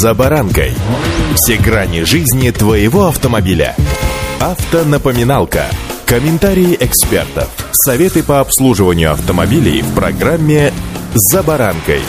[0.00, 0.72] «За баранкой».
[1.34, 3.76] Все грани жизни твоего автомобиля.
[4.40, 5.66] Автонапоминалка.
[6.06, 7.50] Комментарии экспертов.
[7.72, 10.72] Советы по обслуживанию автомобилей в программе
[11.12, 12.00] «За баранкой».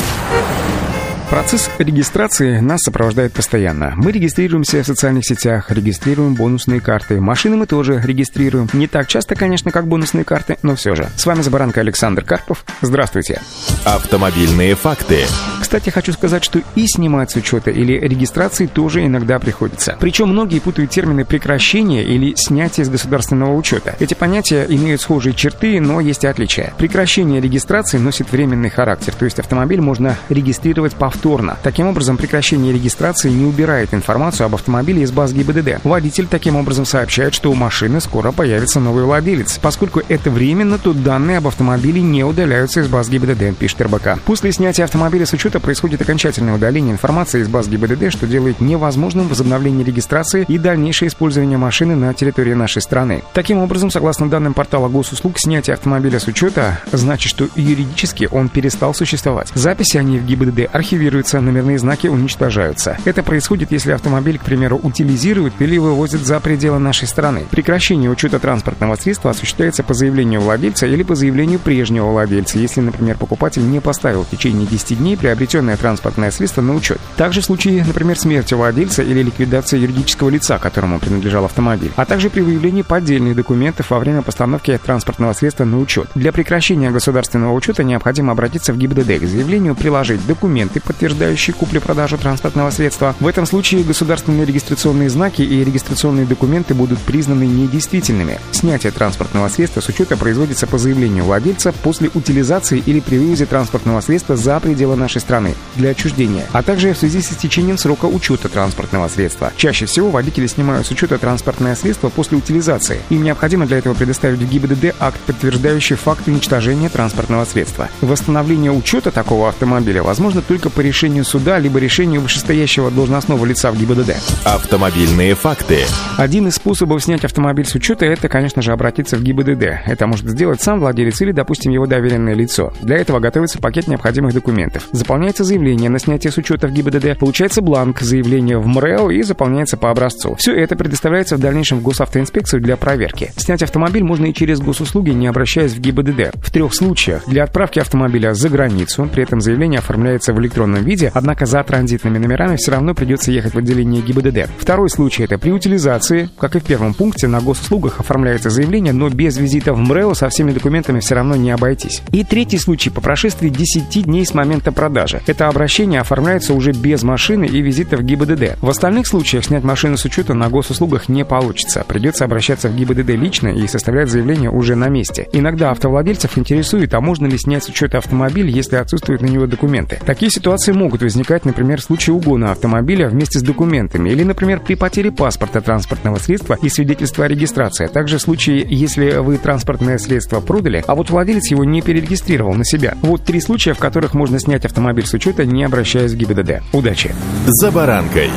[1.30, 3.94] Процесс регистрации нас сопровождает постоянно.
[3.98, 7.20] Мы регистрируемся в социальных сетях, регистрируем бонусные карты.
[7.20, 8.70] Машины мы тоже регистрируем.
[8.72, 11.10] Не так часто, конечно, как бонусные карты, но все же.
[11.18, 12.64] С вами Забаранка Александр Карпов.
[12.82, 13.42] Здравствуйте.
[13.84, 15.26] Автомобильные факты.
[15.74, 19.98] Кстати, хочу сказать, что и снимать с учета или регистрации тоже иногда приходится.
[20.00, 23.96] Причем многие путают термины прекращения или снятия с государственного учета.
[24.00, 26.76] Эти понятия имеют схожие черты, но есть и отличия.
[26.78, 31.58] Прекращение регистрации носит временный характер, то есть автомобиль можно регистрировать повторно.
[31.64, 35.84] Таким образом, прекращение регистрации не убирает информацию об автомобиле из баз ГИБДД.
[35.86, 39.58] Водитель таким образом сообщает, что у машины скоро появится новый владелец.
[39.60, 44.20] Поскольку это временно, то данные об автомобиле не удаляются из баз ГИБДД, пишет РБК.
[44.24, 49.28] После снятия автомобиля с учета происходит окончательное удаление информации из баз ГИБДД, что делает невозможным
[49.28, 53.24] возобновление регистрации и дальнейшее использование машины на территории нашей страны.
[53.34, 58.94] Таким образом, согласно данным портала госуслуг, снятие автомобиля с учета значит, что юридически он перестал
[58.94, 59.52] существовать.
[59.56, 62.98] Записи о ней в ГИБДД архивируются, номерные знаки уничтожаются.
[63.06, 67.46] Это происходит, если автомобиль, к примеру, утилизируют или вывозят за пределы нашей страны.
[67.50, 73.18] Прекращение учета транспортного средства осуществляется по заявлению владельца или по заявлению прежнего владельца, если, например,
[73.18, 77.00] покупатель не поставил в течение 10 дней приобретение приобретенное транспортное средство на учет.
[77.18, 82.30] Также в случае, например, смерти владельца или ликвидации юридического лица, которому принадлежал автомобиль, а также
[82.30, 86.08] при выявлении поддельных документов во время постановки транспортного средства на учет.
[86.16, 92.72] Для прекращения государственного учета необходимо обратиться в ГИБДД к заявлению приложить документы, подтверждающие куплю-продажу транспортного
[92.72, 93.14] средства.
[93.20, 98.40] В этом случае государственные регистрационные знаки и регистрационные документы будут признаны недействительными.
[98.52, 104.00] Снятие транспортного средства с учета производится по заявлению владельца после утилизации или при вывозе транспортного
[104.00, 108.06] средства за пределы нашей страны страны для отчуждения, а также в связи с истечением срока
[108.06, 109.52] учета транспортного средства.
[109.58, 113.00] Чаще всего водители снимают с учета транспортное средство после утилизации.
[113.10, 117.90] Им необходимо для этого предоставить в ГИБДД акт, подтверждающий факт уничтожения транспортного средства.
[118.02, 123.80] Восстановление учета такого автомобиля возможно только по решению суда либо решению вышестоящего должностного лица в
[123.80, 124.16] ГИБДД.
[124.46, 125.80] Автомобильные факты.
[126.16, 129.64] Один из способов снять автомобиль с учета– это, конечно же, обратиться в ГИБДД.
[129.88, 132.72] Это может сделать сам владелец или, допустим, его доверенное лицо.
[132.84, 134.88] Для этого готовится пакет необходимых документов.
[134.92, 139.22] Заполняется заполняется заявление на снятие с учета в ГИБДД, получается бланк заявления в МРЭО и
[139.24, 140.36] заполняется по образцу.
[140.36, 143.32] Все это предоставляется в дальнейшем в госавтоинспекцию для проверки.
[143.38, 146.36] Снять автомобиль можно и через госуслуги, не обращаясь в ГИБДД.
[146.44, 147.24] В трех случаях.
[147.26, 152.18] Для отправки автомобиля за границу, при этом заявление оформляется в электронном виде, однако за транзитными
[152.18, 154.50] номерами все равно придется ехать в отделение ГИБДД.
[154.58, 156.28] Второй случай– это при утилизации.
[156.38, 160.28] Как и в первом пункте, на госуслугах оформляется заявление, но без визита в МРЭО со
[160.28, 162.02] всеми документами все равно не обойтись.
[162.12, 165.13] И третий случай– по прошествии 10 дней с момента продажи.
[165.26, 168.58] Это обращение оформляется уже без машины и визита в ГИБДД.
[168.62, 171.84] В остальных случаях снять машину с учета на госуслугах не получится.
[171.88, 175.28] Придется обращаться в ГИБДД лично и составлять заявление уже на месте.
[175.34, 180.00] Иногда автовладельцев интересует, а можно ли снять с учета автомобиль, если отсутствуют на него документы.
[180.06, 184.76] Такие ситуации могут возникать, например, в случае угона автомобиля вместе с документами или, например, при
[184.76, 187.86] потере паспорта транспортного средства и свидетельства о регистрации.
[187.86, 192.54] А также в случае, если вы транспортное средство продали, а вот владелец его не перерегистрировал
[192.54, 192.96] на себя.
[193.02, 196.62] Вот три случая, в которых можно снять автомобиль с учета, не обращаясь в ГИБДД.
[196.74, 197.14] Удачи!
[197.48, 198.30] «За баранкой».